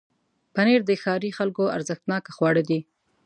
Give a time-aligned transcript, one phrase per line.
[0.53, 2.79] پنېر د ښاري خلکو ارزښتناکه خواړه دي.